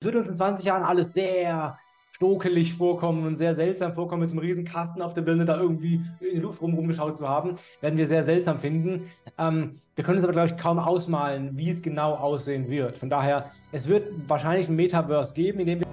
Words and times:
wird 0.00 0.14
uns 0.14 0.28
in 0.28 0.36
20 0.36 0.64
Jahren 0.64 0.84
alles 0.84 1.12
sehr 1.12 1.76
stokelig 2.12 2.74
vorkommen 2.74 3.26
und 3.26 3.34
sehr 3.34 3.54
seltsam 3.54 3.94
vorkommen, 3.94 4.20
mit 4.22 4.30
so 4.30 4.36
einem 4.36 4.46
riesen 4.46 4.64
Kasten 4.64 5.02
auf 5.02 5.14
der 5.14 5.22
Birne 5.22 5.44
da 5.44 5.60
irgendwie 5.60 5.94
in 6.20 6.34
die 6.34 6.40
Luft 6.40 6.62
rum 6.62 6.74
rumgeschaut 6.74 7.16
zu 7.16 7.28
haben, 7.28 7.56
werden 7.80 7.98
wir 7.98 8.06
sehr 8.06 8.22
seltsam 8.22 8.58
finden. 8.58 9.10
Ähm, 9.38 9.74
wir 9.96 10.04
können 10.04 10.18
uns 10.18 10.24
aber, 10.24 10.32
glaube 10.32 10.48
ich, 10.48 10.56
kaum 10.56 10.78
ausmalen, 10.78 11.56
wie 11.56 11.70
es 11.70 11.82
genau 11.82 12.14
aussehen 12.14 12.68
wird. 12.68 12.96
Von 12.96 13.10
daher, 13.10 13.50
es 13.72 13.88
wird 13.88 14.08
wahrscheinlich 14.28 14.68
ein 14.68 14.76
Metaverse 14.76 15.34
geben, 15.34 15.60
in 15.60 15.66
dem 15.66 15.80
wir... 15.80 15.86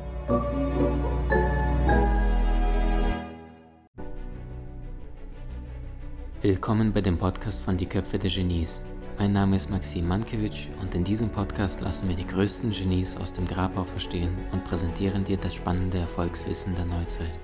Willkommen 6.41 6.93
bei 6.93 7.01
dem 7.01 7.17
Podcast 7.17 7.63
von 7.63 7.75
Die 7.75 7.87
Köpfe 7.87 8.19
der 8.19 8.29
Genies. 8.29 8.81
Mein 9.17 9.31
Name 9.31 9.55
ist 9.55 9.69
Maxim 9.69 10.09
Mankewitsch 10.09 10.67
und 10.81 10.93
in 10.93 11.05
diesem 11.05 11.29
Podcast 11.29 11.79
lassen 11.79 12.09
wir 12.09 12.17
die 12.17 12.27
größten 12.27 12.71
Genies 12.71 13.15
aus 13.15 13.31
dem 13.31 13.45
Grabau 13.45 13.85
verstehen 13.85 14.37
und 14.51 14.65
präsentieren 14.65 15.23
dir 15.23 15.37
das 15.37 15.55
spannende 15.55 15.99
Erfolgswissen 15.99 16.75
der 16.75 16.83
Neuzeit. 16.83 17.39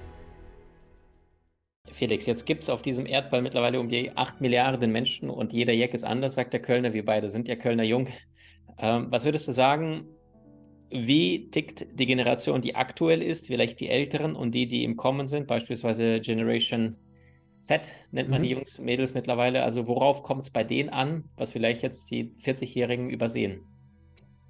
Felix, 1.90 2.26
jetzt 2.26 2.46
gibt 2.46 2.64
es 2.64 2.70
auf 2.70 2.82
diesem 2.82 3.06
Erdball 3.06 3.42
mittlerweile 3.42 3.80
um 3.80 3.88
die 3.88 4.12
8 4.16 4.42
Milliarden 4.42 4.92
Menschen 4.92 5.30
und 5.30 5.54
jeder 5.54 5.72
Jack 5.72 5.94
ist 5.94 6.04
anders, 6.04 6.36
sagt 6.36 6.52
der 6.52 6.62
Kölner. 6.62 6.94
Wir 6.94 7.06
beide 7.06 7.30
sind 7.30 7.48
ja 7.48 7.56
Kölner 7.56 7.84
Jung. 7.84 8.10
Ähm, 8.78 9.08
was 9.10 9.24
würdest 9.24 9.48
du 9.48 9.54
sagen, 9.54 10.08
wie 10.90 11.50
tickt 11.52 11.88
die 11.98 12.06
Generation, 12.06 12.60
die 12.60 12.76
aktuell 12.76 13.22
ist, 13.22 13.48
vielleicht 13.48 13.80
die 13.80 13.88
Älteren 13.88 14.36
und 14.36 14.54
die, 14.56 14.68
die 14.68 14.84
im 14.84 14.98
Kommen 14.98 15.28
sind, 15.28 15.48
beispielsweise 15.48 16.20
Generation 16.20 16.98
Z 17.62 17.94
nennt 18.12 18.30
man 18.30 18.40
mhm. 18.40 18.44
die 18.44 18.50
Jungs, 18.52 18.80
Mädels 18.80 19.14
mittlerweile. 19.14 19.64
Also 19.64 19.88
worauf 19.88 20.24
kommt 20.24 20.44
es 20.44 20.50
bei 20.50 20.64
denen 20.64 20.90
an, 20.90 21.26
was 21.38 21.52
vielleicht 21.52 21.84
jetzt 21.84 22.12
die 22.12 22.36
40-Jährigen 22.44 23.10
übersehen? 23.10 23.62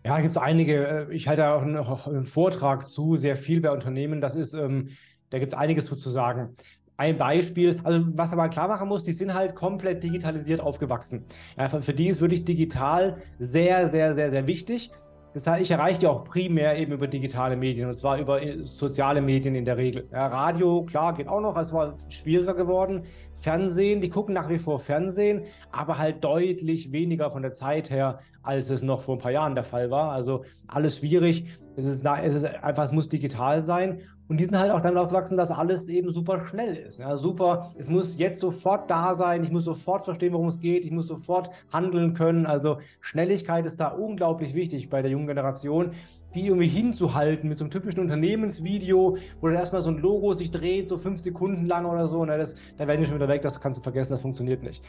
Ja, 0.04 0.16
da 0.16 0.22
gibt 0.22 0.36
es 0.36 0.42
einige. 0.42 0.88
Äh, 0.88 1.14
ich 1.14 1.28
halte 1.28 1.50
auch 1.50 1.64
noch 1.64 2.08
einen 2.08 2.26
Vortrag 2.26 2.90
zu, 2.90 3.18
sehr 3.18 3.36
viel 3.36 3.62
bei 3.62 3.72
Unternehmen. 3.72 4.22
Das 4.22 4.36
ist, 4.36 4.54
ähm, 4.54 4.90
da 5.30 5.40
gibt 5.40 5.54
es 5.54 5.60
einiges 5.60 5.86
zu, 5.86 5.96
sagen. 5.96 6.56
Ein 6.98 7.18
Beispiel, 7.18 7.80
also 7.84 8.06
was 8.14 8.32
aber 8.32 8.50
klar 8.50 8.68
machen 8.68 8.88
muss, 8.88 9.04
die 9.04 9.14
sind 9.14 9.34
halt 9.34 9.56
komplett 9.56 10.04
digitalisiert 10.04 10.60
aufgewachsen. 10.60 11.26
Ja, 11.58 11.68
für 11.68 11.94
die 11.94 12.08
ist 12.08 12.22
wirklich 12.22 12.46
digital 12.46 13.18
sehr, 13.40 13.88
sehr, 13.88 14.14
sehr, 14.14 14.32
sehr 14.32 14.46
wichtig. 14.46 14.92
Das 15.34 15.48
heißt, 15.48 15.62
ich 15.62 15.72
erreiche 15.72 16.02
die 16.02 16.08
auch 16.08 16.26
primär 16.26 16.78
eben 16.78 16.92
über 16.92 17.08
digitale 17.08 17.56
Medien 17.56 17.88
und 17.88 17.96
zwar 17.96 18.18
über 18.18 18.42
äh, 18.42 18.66
soziale 18.66 19.22
Medien 19.22 19.56
in 19.56 19.64
der 19.64 19.78
Regel. 19.78 20.08
Ja, 20.12 20.28
Radio, 20.28 20.84
klar, 20.84 21.14
geht 21.14 21.30
auch 21.30 21.40
noch, 21.40 21.56
es 21.56 21.72
war 21.72 21.96
schwieriger 22.10 22.54
geworden. 22.54 23.06
Fernsehen, 23.34 24.02
die 24.02 24.10
gucken 24.10 24.34
nach 24.34 24.50
wie 24.50 24.58
vor 24.58 24.80
Fernsehen, 24.80 25.44
aber 25.72 25.98
halt 25.98 26.22
deutlich 26.24 26.92
weniger 26.92 27.32
von 27.32 27.44
der 27.44 27.54
Zeit 27.54 27.90
her, 27.90 28.20
als 28.44 28.70
es 28.70 28.82
noch 28.82 29.02
vor 29.02 29.16
ein 29.16 29.20
paar 29.20 29.32
Jahren 29.32 29.56
der 29.56 29.64
Fall 29.64 29.92
war. 29.92 30.12
Also 30.12 30.44
alles 30.68 30.98
schwierig. 30.98 31.46
Es 31.76 31.86
ist, 31.86 32.06
es 32.06 32.36
ist 32.36 32.46
einfach, 32.46 32.84
es 32.84 32.92
muss 32.92 33.10
digital 33.10 33.64
sein. 33.64 34.02
Und 34.32 34.38
die 34.38 34.46
sind 34.46 34.58
halt 34.58 34.72
auch 34.72 34.80
damit 34.80 34.98
aufgewachsen, 34.98 35.36
dass 35.36 35.52
alles 35.52 35.90
eben 35.90 36.14
super 36.14 36.46
schnell 36.46 36.78
ist. 36.78 37.00
Ja, 37.00 37.18
super, 37.18 37.68
es 37.78 37.90
muss 37.90 38.18
jetzt 38.18 38.40
sofort 38.40 38.90
da 38.90 39.14
sein, 39.14 39.44
ich 39.44 39.52
muss 39.52 39.66
sofort 39.66 40.06
verstehen, 40.06 40.32
worum 40.32 40.48
es 40.48 40.62
geht, 40.62 40.86
ich 40.86 40.92
muss 40.92 41.08
sofort 41.08 41.50
handeln 41.74 42.14
können. 42.14 42.46
Also 42.46 42.78
Schnelligkeit 43.02 43.66
ist 43.66 43.82
da 43.82 43.90
unglaublich 43.90 44.54
wichtig 44.54 44.90
bei 44.90 45.02
der 45.02 45.12
jungen 45.12 45.28
Generation, 45.28 45.92
die 46.34 46.48
irgendwie 46.48 46.70
hinzuhalten 46.70 47.50
mit 47.50 47.58
so 47.58 47.66
einem 47.66 47.72
typischen 47.72 48.00
Unternehmensvideo, 48.00 49.18
wo 49.42 49.48
dann 49.48 49.58
erstmal 49.58 49.82
so 49.82 49.90
ein 49.90 49.98
Logo 49.98 50.32
sich 50.32 50.50
dreht, 50.50 50.88
so 50.88 50.98
fünf 50.98 51.20
Sekunden 51.20 51.66
lang 51.66 51.86
oder 51.86 52.08
so. 52.08 52.22
Und 52.22 52.30
das, 52.30 52.56
da 52.78 52.88
werden 52.88 53.02
die 53.02 53.08
schon 53.08 53.18
wieder 53.18 53.28
weg, 53.28 53.42
das 53.42 53.60
kannst 53.60 53.80
du 53.80 53.84
vergessen, 53.84 54.14
das 54.14 54.22
funktioniert 54.22 54.64
nicht. 54.64 54.82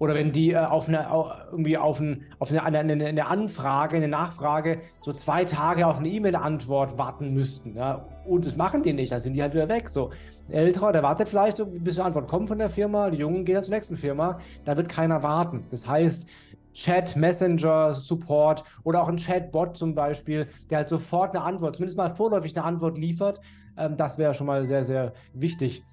Oder 0.00 0.14
wenn 0.14 0.32
die 0.32 0.52
äh, 0.52 0.56
auf 0.56 0.88
eine, 0.88 1.06
irgendwie 1.52 1.76
auf, 1.76 2.00
ein, 2.00 2.24
auf 2.38 2.50
eine, 2.50 2.62
eine, 2.62 3.06
eine, 3.06 3.26
Anfrage, 3.26 3.96
eine 3.96 4.08
Nachfrage 4.08 4.80
so 5.02 5.12
zwei 5.12 5.44
Tage 5.44 5.86
auf 5.86 5.98
eine 5.98 6.08
E-Mail-Antwort 6.08 6.96
warten 6.96 7.34
müssten. 7.34 7.76
Ja? 7.76 8.06
Und 8.24 8.46
das 8.46 8.56
machen 8.56 8.82
die 8.82 8.94
nicht, 8.94 9.12
dann 9.12 9.20
sind 9.20 9.34
die 9.34 9.42
halt 9.42 9.52
wieder 9.52 9.68
weg. 9.68 9.90
So, 9.90 10.10
Älterer, 10.48 10.92
der 10.92 11.02
wartet 11.02 11.28
vielleicht, 11.28 11.58
so, 11.58 11.66
bis 11.66 11.96
die 11.96 12.00
Antwort 12.00 12.28
kommt 12.28 12.48
von 12.48 12.56
der 12.56 12.70
Firma, 12.70 13.10
die 13.10 13.18
Jungen 13.18 13.44
gehen 13.44 13.56
dann 13.56 13.64
zur 13.64 13.74
nächsten 13.74 13.94
Firma, 13.94 14.40
da 14.64 14.74
wird 14.74 14.88
keiner 14.88 15.22
warten. 15.22 15.66
Das 15.70 15.86
heißt, 15.86 16.26
Chat, 16.72 17.14
Messenger, 17.14 17.94
Support 17.94 18.64
oder 18.84 19.02
auch 19.02 19.08
ein 19.08 19.18
Chatbot 19.18 19.76
zum 19.76 19.94
Beispiel, 19.94 20.48
der 20.70 20.78
halt 20.78 20.88
sofort 20.88 21.34
eine 21.34 21.44
Antwort, 21.44 21.76
zumindest 21.76 21.98
mal 21.98 22.10
vorläufig 22.10 22.56
eine 22.56 22.64
Antwort 22.64 22.96
liefert, 22.96 23.40
ähm, 23.76 23.98
das 23.98 24.16
wäre 24.16 24.32
schon 24.32 24.46
mal 24.46 24.64
sehr, 24.64 24.82
sehr 24.82 25.12
wichtig. 25.34 25.84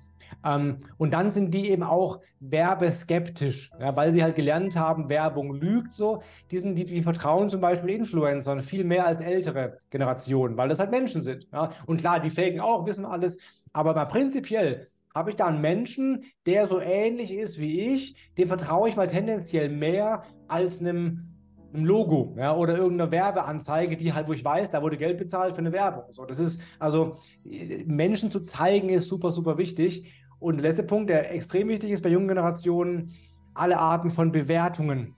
Ähm, 0.47 0.77
und 0.97 1.13
dann 1.13 1.29
sind 1.29 1.53
die 1.53 1.69
eben 1.69 1.83
auch 1.83 2.21
werbeskeptisch, 2.39 3.71
ja, 3.79 3.95
weil 3.95 4.13
sie 4.13 4.23
halt 4.23 4.35
gelernt 4.35 4.77
haben, 4.77 5.09
Werbung 5.09 5.53
lügt 5.53 5.91
so. 5.91 6.21
Die, 6.51 6.59
sind, 6.59 6.75
die, 6.75 6.85
die 6.85 7.01
vertrauen 7.01 7.49
zum 7.49 7.59
Beispiel 7.59 7.89
Influencern 7.89 8.61
viel 8.61 8.83
mehr 8.83 9.05
als 9.05 9.19
ältere 9.19 9.79
Generationen, 9.89 10.55
weil 10.55 10.69
das 10.69 10.79
halt 10.79 10.91
Menschen 10.91 11.21
sind. 11.21 11.47
Ja. 11.51 11.71
Und 11.85 11.99
klar, 11.99 12.19
die 12.19 12.29
faken 12.29 12.61
auch, 12.61 12.85
wissen 12.85 13.05
alles, 13.05 13.39
aber 13.73 13.93
mal 13.93 14.05
prinzipiell 14.05 14.87
habe 15.13 15.31
ich 15.31 15.35
da 15.35 15.47
einen 15.47 15.61
Menschen, 15.61 16.23
der 16.45 16.67
so 16.67 16.79
ähnlich 16.79 17.33
ist 17.33 17.59
wie 17.59 17.95
ich, 17.95 18.15
dem 18.37 18.47
vertraue 18.47 18.87
ich 18.87 18.95
mal 18.95 19.07
tendenziell 19.07 19.69
mehr 19.69 20.23
als 20.47 20.79
einem 20.79 21.37
ein 21.73 21.85
Logo 21.85 22.35
ja, 22.37 22.55
oder 22.55 22.77
irgendeine 22.77 23.11
Werbeanzeige, 23.11 23.97
die 23.97 24.13
halt, 24.13 24.27
wo 24.27 24.33
ich 24.33 24.43
weiß, 24.43 24.71
da 24.71 24.81
wurde 24.81 24.97
Geld 24.97 25.17
bezahlt 25.17 25.53
für 25.53 25.59
eine 25.59 25.73
Werbung. 25.73 26.03
So, 26.11 26.25
das 26.25 26.39
ist, 26.39 26.61
also 26.79 27.15
Menschen 27.43 28.31
zu 28.31 28.41
zeigen, 28.41 28.89
ist 28.89 29.09
super, 29.09 29.31
super 29.31 29.57
wichtig. 29.57 30.11
Und 30.39 30.57
der 30.57 30.63
letzte 30.63 30.83
Punkt, 30.83 31.09
der 31.09 31.33
extrem 31.33 31.67
wichtig 31.67 31.91
ist 31.91 32.03
bei 32.03 32.09
jungen 32.09 32.27
Generationen, 32.27 33.11
alle 33.53 33.77
Arten 33.77 34.09
von 34.09 34.31
Bewertungen 34.31 35.15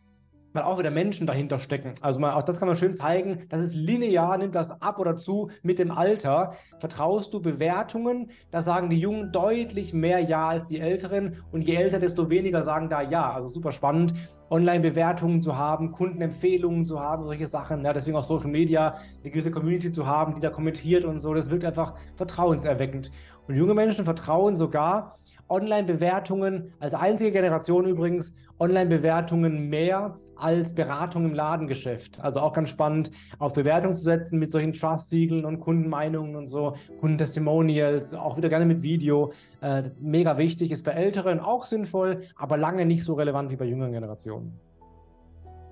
weil 0.53 0.63
auch 0.63 0.79
wieder 0.79 0.91
Menschen 0.91 1.27
dahinter 1.27 1.59
stecken. 1.59 1.93
Also 2.01 2.19
mal, 2.19 2.33
auch 2.33 2.43
das 2.43 2.59
kann 2.59 2.67
man 2.67 2.75
schön 2.75 2.93
zeigen. 2.93 3.41
Das 3.49 3.63
ist 3.63 3.75
linear, 3.75 4.37
nimmt 4.37 4.55
das 4.55 4.81
ab 4.81 4.99
oder 4.99 5.17
zu 5.17 5.49
mit 5.61 5.79
dem 5.79 5.91
Alter. 5.91 6.53
Vertraust 6.79 7.33
du 7.33 7.41
Bewertungen? 7.41 8.31
Da 8.51 8.61
sagen 8.61 8.89
die 8.89 8.99
Jungen 8.99 9.31
deutlich 9.31 9.93
mehr 9.93 10.19
Ja 10.19 10.49
als 10.49 10.67
die 10.67 10.79
Älteren. 10.79 11.37
Und 11.51 11.61
je 11.61 11.75
älter, 11.75 11.99
desto 11.99 12.29
weniger 12.29 12.63
sagen 12.63 12.89
da 12.89 13.01
Ja. 13.01 13.31
Also 13.33 13.47
super 13.47 13.71
spannend, 13.71 14.13
Online-Bewertungen 14.49 15.41
zu 15.41 15.57
haben, 15.57 15.91
Kundenempfehlungen 15.91 16.83
zu 16.85 16.99
haben, 16.99 17.23
solche 17.23 17.47
Sachen. 17.47 17.85
Ja, 17.85 17.93
deswegen 17.93 18.17
auch 18.17 18.23
Social 18.23 18.49
Media, 18.49 18.95
eine 19.21 19.31
gewisse 19.31 19.51
Community 19.51 19.91
zu 19.91 20.07
haben, 20.07 20.35
die 20.35 20.41
da 20.41 20.49
kommentiert 20.49 21.05
und 21.05 21.19
so. 21.19 21.33
Das 21.33 21.51
wirkt 21.51 21.65
einfach 21.65 21.93
vertrauenserweckend. 22.15 23.11
Und 23.47 23.55
junge 23.55 23.73
Menschen 23.73 24.05
vertrauen 24.05 24.55
sogar 24.55 25.15
Online-Bewertungen 25.49 26.73
als 26.79 26.93
einzige 26.93 27.31
Generation 27.31 27.85
übrigens 27.85 28.35
Online-Bewertungen 28.59 29.69
mehr 29.69 30.17
als 30.35 30.73
Beratung 30.73 31.25
im 31.25 31.33
Ladengeschäft. 31.33 32.19
Also 32.19 32.39
auch 32.41 32.53
ganz 32.53 32.69
spannend, 32.69 33.11
auf 33.39 33.53
Bewertung 33.53 33.93
zu 33.93 34.03
setzen 34.03 34.39
mit 34.39 34.51
solchen 34.51 34.73
Trust-Siegeln 34.73 35.45
und 35.45 35.59
Kundenmeinungen 35.59 36.35
und 36.35 36.47
so, 36.47 36.75
Kundentestimonials, 36.99 38.13
auch 38.13 38.37
wieder 38.37 38.49
gerne 38.49 38.65
mit 38.65 38.81
Video. 38.81 39.33
Äh, 39.61 39.83
mega 39.99 40.37
wichtig, 40.37 40.71
ist 40.71 40.83
bei 40.83 40.91
Älteren 40.91 41.39
auch 41.39 41.65
sinnvoll, 41.65 42.23
aber 42.35 42.57
lange 42.57 42.85
nicht 42.85 43.03
so 43.03 43.13
relevant 43.13 43.51
wie 43.51 43.55
bei 43.55 43.65
jüngeren 43.65 43.91
Generationen. 43.91 44.59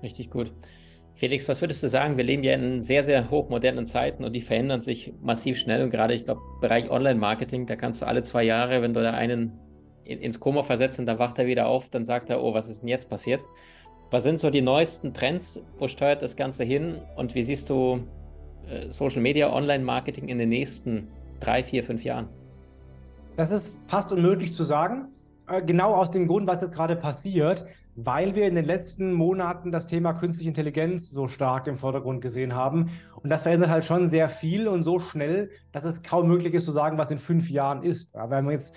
Richtig 0.02 0.30
gut. 0.30 0.52
Felix, 1.14 1.48
was 1.48 1.60
würdest 1.60 1.82
du 1.82 1.88
sagen? 1.88 2.16
Wir 2.16 2.22
leben 2.22 2.44
ja 2.44 2.52
in 2.52 2.80
sehr, 2.80 3.02
sehr 3.02 3.28
hochmodernen 3.28 3.86
Zeiten 3.86 4.22
und 4.22 4.34
die 4.34 4.40
verändern 4.40 4.82
sich 4.82 5.12
massiv 5.20 5.58
schnell. 5.58 5.82
Und 5.82 5.90
gerade, 5.90 6.14
ich 6.14 6.22
glaube, 6.22 6.40
Bereich 6.60 6.90
Online-Marketing, 6.90 7.66
da 7.66 7.74
kannst 7.74 8.02
du 8.02 8.06
alle 8.06 8.22
zwei 8.22 8.44
Jahre, 8.44 8.82
wenn 8.82 8.94
du 8.94 9.02
da 9.02 9.10
einen 9.10 9.30
in, 9.30 9.52
ins 10.08 10.40
Koma 10.40 10.62
versetzt 10.62 10.98
und 10.98 11.06
dann 11.06 11.18
wacht 11.18 11.38
er 11.38 11.46
wieder 11.46 11.66
auf, 11.66 11.90
dann 11.90 12.04
sagt 12.04 12.30
er, 12.30 12.42
oh, 12.42 12.54
was 12.54 12.68
ist 12.68 12.80
denn 12.80 12.88
jetzt 12.88 13.08
passiert? 13.10 13.42
Was 14.10 14.22
sind 14.24 14.40
so 14.40 14.48
die 14.48 14.62
neuesten 14.62 15.12
Trends? 15.12 15.60
Wo 15.78 15.86
steuert 15.86 16.22
das 16.22 16.34
Ganze 16.34 16.64
hin? 16.64 16.96
Und 17.16 17.34
wie 17.34 17.42
siehst 17.42 17.68
du 17.68 18.00
äh, 18.66 18.90
Social 18.90 19.20
Media, 19.20 19.52
Online-Marketing 19.52 20.28
in 20.28 20.38
den 20.38 20.48
nächsten 20.48 21.08
drei, 21.40 21.62
vier, 21.62 21.84
fünf 21.84 22.04
Jahren? 22.04 22.28
Das 23.36 23.50
ist 23.50 23.76
fast 23.86 24.10
unmöglich 24.10 24.54
zu 24.54 24.64
sagen. 24.64 25.08
Äh, 25.46 25.62
genau 25.62 25.94
aus 25.94 26.10
dem 26.10 26.26
Grund, 26.26 26.46
was 26.46 26.62
jetzt 26.62 26.74
gerade 26.74 26.96
passiert, 26.96 27.66
weil 27.96 28.34
wir 28.34 28.46
in 28.46 28.54
den 28.54 28.64
letzten 28.64 29.12
Monaten 29.12 29.72
das 29.72 29.86
Thema 29.86 30.12
künstliche 30.14 30.48
Intelligenz 30.48 31.10
so 31.10 31.28
stark 31.28 31.66
im 31.66 31.76
Vordergrund 31.76 32.20
gesehen 32.20 32.54
haben. 32.54 32.90
Und 33.22 33.30
das 33.30 33.42
verändert 33.42 33.70
halt 33.70 33.84
schon 33.84 34.06
sehr 34.06 34.28
viel 34.28 34.68
und 34.68 34.82
so 34.82 34.98
schnell, 35.00 35.50
dass 35.72 35.84
es 35.84 36.02
kaum 36.02 36.28
möglich 36.28 36.54
ist 36.54 36.64
zu 36.64 36.70
sagen, 36.70 36.96
was 36.96 37.10
in 37.10 37.18
fünf 37.18 37.50
Jahren 37.50 37.82
ist. 37.82 38.14
Ja, 38.14 38.30
wenn 38.30 38.44
man 38.44 38.52
jetzt 38.52 38.74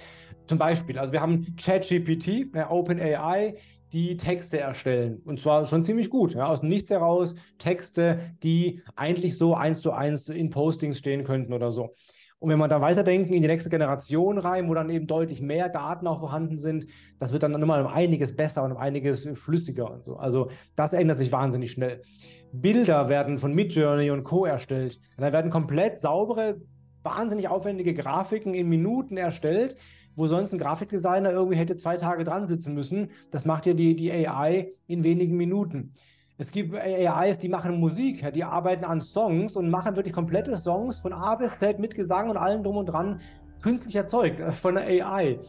zum 0.51 0.57
Beispiel, 0.57 1.00
also 1.00 1.13
wir 1.13 1.21
haben 1.21 1.56
ChatGPT, 1.56 2.53
ja, 2.53 2.69
OpenAI, 2.69 3.56
die 3.94 4.18
Texte 4.18 4.59
erstellen. 4.59 5.21
Und 5.24 5.39
zwar 5.39 5.65
schon 5.65 5.81
ziemlich 5.86 6.09
gut, 6.09 6.33
ja, 6.33 6.45
aus 6.48 6.59
dem 6.59 6.68
Nichts 6.68 6.89
heraus. 6.89 7.36
Texte, 7.57 8.19
die 8.44 8.81
eigentlich 8.98 9.38
so 9.38 9.56
eins 9.56 9.80
zu 9.80 9.94
eins 9.94 10.27
in 10.27 10.50
Postings 10.50 11.00
stehen 11.00 11.24
könnten 11.24 11.53
oder 11.53 11.71
so. 11.71 11.94
Und 12.39 12.50
wenn 12.50 12.59
man 12.59 12.69
da 12.69 12.81
weiterdenken 12.81 13.31
in 13.31 13.42
die 13.42 13.48
nächste 13.48 13.69
Generation 13.69 14.39
rein, 14.39 14.68
wo 14.68 14.74
dann 14.74 14.89
eben 14.89 15.07
deutlich 15.07 15.42
mehr 15.42 15.69
Daten 15.69 16.06
auch 16.06 16.19
vorhanden 16.19 16.59
sind, 16.59 16.86
das 17.18 17.31
wird 17.31 17.44
dann 17.44 17.53
nochmal 17.53 17.86
um 17.86 17.88
einiges 17.88 18.36
besser 18.36 18.63
und 18.63 18.74
um 18.74 18.77
einiges 18.77 19.30
flüssiger 19.36 19.89
und 19.89 20.03
so. 20.03 20.18
Also 20.18 20.50
das 20.75 20.92
ändert 20.92 21.18
sich 21.18 21.31
wahnsinnig 21.31 21.71
schnell. 21.71 22.01
Bilder 22.51 23.07
werden 23.07 23.38
von 23.38 23.53
Midjourney 23.53 24.12
und 24.12 24.25
Co. 24.25 24.44
erstellt. 24.44 25.00
Da 25.18 25.31
werden 25.31 25.50
komplett 25.50 26.01
saubere, 26.01 26.59
wahnsinnig 27.03 27.48
aufwendige 27.48 27.94
Grafiken 27.94 28.53
in 28.53 28.69
Minuten 28.69 29.18
erstellt, 29.18 29.75
wo 30.15 30.27
sonst 30.27 30.53
ein 30.53 30.59
Grafikdesigner 30.59 31.31
irgendwie 31.31 31.57
hätte 31.57 31.75
zwei 31.75 31.98
Tage 31.98 32.24
dran 32.24 32.48
sitzen 32.48 32.74
müssen. 32.74 33.12
Das 33.31 33.45
macht 33.45 33.65
ja 33.65 33.74
die, 33.74 33.95
die 33.95 34.12
AI 34.12 34.71
in 34.88 35.03
wenigen 35.03 35.38
Minuten. 35.38 35.94
Es 36.38 36.51
gibt 36.51 36.74
AIs, 36.74 37.38
die 37.38 37.50
machen 37.50 37.80
Musik, 37.80 38.33
die 38.33 38.44
arbeiten 38.44 38.83
an 38.83 39.00
Songs 39.00 39.56
und 39.56 39.69
machen 39.69 39.95
wirklich 39.95 40.13
komplette 40.13 40.57
Songs 40.57 40.98
von 40.98 41.13
A 41.13 41.36
bis 41.36 41.59
Z 41.59 41.80
mit 41.80 41.94
Gesang 41.94 42.30
und 42.30 42.38
allem 42.38 42.63
drum 42.63 42.77
und 42.77 42.88
dran 42.88 43.21
künstlich 43.62 43.95
erzeugt 43.95 44.39
äh, 44.39 44.51
von 44.51 44.75
der 44.75 44.86
AI. 44.86 45.39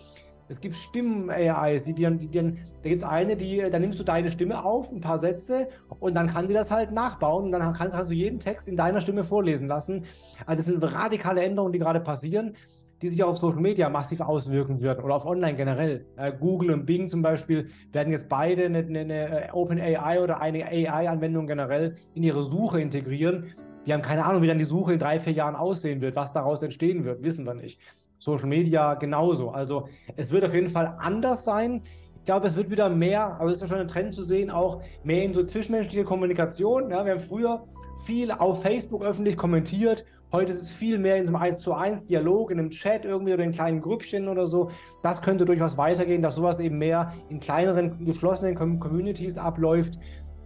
Es 0.52 0.60
gibt 0.60 0.74
Stimmen-AIs, 0.74 1.84
die, 1.84 1.94
die, 1.94 2.28
die, 2.28 2.28
da 2.28 2.88
gibt 2.88 3.02
es 3.02 3.08
eine, 3.08 3.36
die, 3.36 3.64
da 3.70 3.78
nimmst 3.78 3.98
du 3.98 4.04
deine 4.04 4.30
Stimme 4.30 4.62
auf, 4.62 4.92
ein 4.92 5.00
paar 5.00 5.16
Sätze 5.16 5.68
und 5.98 6.14
dann 6.14 6.26
kann 6.26 6.46
sie 6.46 6.52
das 6.52 6.70
halt 6.70 6.92
nachbauen 6.92 7.46
und 7.46 7.52
dann 7.52 7.72
kannst, 7.72 7.96
kannst 7.96 8.12
du 8.12 8.14
jeden 8.14 8.38
Text 8.38 8.68
in 8.68 8.76
deiner 8.76 9.00
Stimme 9.00 9.24
vorlesen 9.24 9.66
lassen. 9.66 10.04
Also 10.44 10.58
das 10.58 10.66
sind 10.66 10.94
radikale 10.94 11.42
Änderungen, 11.42 11.72
die 11.72 11.78
gerade 11.78 12.00
passieren, 12.00 12.54
die 13.00 13.08
sich 13.08 13.24
auf 13.24 13.38
Social 13.38 13.62
Media 13.62 13.88
massiv 13.88 14.20
auswirken 14.20 14.82
würden 14.82 15.02
oder 15.02 15.14
auf 15.14 15.24
Online 15.24 15.56
generell. 15.56 16.04
Äh, 16.16 16.32
Google 16.38 16.72
und 16.72 16.84
Bing 16.84 17.08
zum 17.08 17.22
Beispiel 17.22 17.70
werden 17.90 18.12
jetzt 18.12 18.28
beide 18.28 18.66
eine, 18.66 18.80
eine, 18.80 19.46
äh, 19.48 19.52
OpenAI 19.52 20.20
oder 20.22 20.42
eine 20.42 20.66
AI-Anwendung 20.66 21.46
generell 21.46 21.96
in 22.12 22.24
ihre 22.24 22.42
Suche 22.42 22.78
integrieren. 22.78 23.46
Die 23.86 23.92
haben 23.94 24.02
keine 24.02 24.26
Ahnung, 24.26 24.42
wie 24.42 24.48
dann 24.48 24.58
die 24.58 24.64
Suche 24.64 24.92
in 24.92 24.98
drei, 24.98 25.18
vier 25.18 25.32
Jahren 25.32 25.56
aussehen 25.56 26.02
wird, 26.02 26.14
was 26.14 26.34
daraus 26.34 26.62
entstehen 26.62 27.06
wird, 27.06 27.24
wissen 27.24 27.46
wir 27.46 27.54
nicht. 27.54 27.80
Social 28.22 28.46
Media 28.46 28.94
genauso. 28.94 29.50
Also 29.50 29.88
es 30.16 30.30
wird 30.32 30.44
auf 30.44 30.54
jeden 30.54 30.68
Fall 30.68 30.96
anders 31.00 31.44
sein. 31.44 31.82
Ich 32.18 32.24
glaube, 32.24 32.46
es 32.46 32.56
wird 32.56 32.70
wieder 32.70 32.88
mehr, 32.88 33.40
aber 33.40 33.50
es 33.50 33.58
ist 33.58 33.62
ja 33.62 33.68
schon 33.68 33.78
ein 33.78 33.88
Trend 33.88 34.14
zu 34.14 34.22
sehen, 34.22 34.48
auch 34.48 34.80
mehr 35.02 35.24
in 35.24 35.34
so 35.34 35.42
zwischenmenschliche 35.42 36.04
Kommunikation. 36.04 36.90
Ja, 36.90 37.04
wir 37.04 37.12
haben 37.12 37.20
früher 37.20 37.64
viel 38.04 38.30
auf 38.30 38.62
Facebook 38.62 39.02
öffentlich 39.02 39.36
kommentiert. 39.36 40.04
Heute 40.30 40.52
ist 40.52 40.62
es 40.62 40.70
viel 40.70 40.98
mehr 40.98 41.16
in 41.16 41.26
so 41.26 41.34
einem 41.34 41.42
1 41.42 41.58
zu 41.58 41.74
1 41.74 42.04
Dialog, 42.04 42.52
in 42.52 42.60
einem 42.60 42.70
Chat 42.70 43.04
irgendwie 43.04 43.34
oder 43.34 43.42
in 43.42 43.50
kleinen 43.50 43.80
Grüppchen 43.80 44.28
oder 44.28 44.46
so. 44.46 44.70
Das 45.02 45.20
könnte 45.20 45.44
durchaus 45.44 45.76
weitergehen, 45.76 46.22
dass 46.22 46.36
sowas 46.36 46.60
eben 46.60 46.78
mehr 46.78 47.12
in 47.28 47.40
kleineren, 47.40 48.04
geschlossenen 48.04 48.54
Communities 48.54 49.36
abläuft. 49.36 49.98